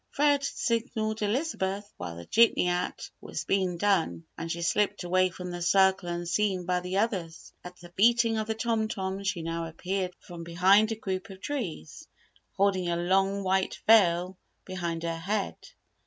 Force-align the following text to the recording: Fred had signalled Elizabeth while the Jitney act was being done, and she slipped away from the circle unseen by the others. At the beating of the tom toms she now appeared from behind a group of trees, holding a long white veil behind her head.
Fred 0.09 0.31
had 0.31 0.43
signalled 0.43 1.21
Elizabeth 1.21 1.93
while 1.97 2.15
the 2.17 2.25
Jitney 2.25 2.69
act 2.69 3.11
was 3.21 3.43
being 3.43 3.77
done, 3.77 4.25
and 4.35 4.51
she 4.51 4.63
slipped 4.63 5.03
away 5.03 5.29
from 5.29 5.51
the 5.51 5.61
circle 5.61 6.09
unseen 6.09 6.65
by 6.65 6.79
the 6.79 6.97
others. 6.97 7.53
At 7.63 7.75
the 7.77 7.89
beating 7.91 8.39
of 8.39 8.47
the 8.47 8.55
tom 8.55 8.87
toms 8.87 9.27
she 9.27 9.43
now 9.43 9.65
appeared 9.65 10.15
from 10.19 10.43
behind 10.43 10.91
a 10.91 10.95
group 10.95 11.29
of 11.29 11.39
trees, 11.39 12.07
holding 12.57 12.89
a 12.89 12.95
long 12.95 13.43
white 13.43 13.79
veil 13.85 14.39
behind 14.65 15.03
her 15.03 15.19
head. 15.19 15.55